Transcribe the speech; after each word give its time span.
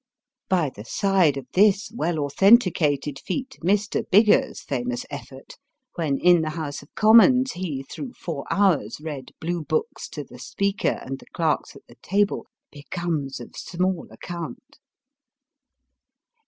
By 0.49 0.71
the 0.71 0.83
side 0.83 1.37
of 1.37 1.45
this 1.53 1.91
well 1.93 2.17
authenticated 2.21 3.19
feat 3.19 3.59
Mr. 3.63 4.03
Biggar's 4.09 4.59
famous 4.61 5.05
effort, 5.11 5.57
when 5.93 6.17
in 6.17 6.41
the 6.41 6.49
House 6.49 6.81
of 6.81 6.95
Commons 6.95 7.51
he 7.51 7.83
through 7.83 8.13
four 8.13 8.43
hours 8.49 8.99
read 8.99 9.29
Blue 9.39 9.63
Books 9.63 10.09
to 10.09 10.23
the 10.23 10.39
Speaker 10.39 10.97
and 11.05 11.19
the 11.19 11.27
clerks 11.33 11.75
at 11.75 11.85
the 11.87 11.97
table, 12.01 12.47
becomes 12.71 13.39
of 13.39 13.55
small 13.55 14.07
account. 14.09 14.79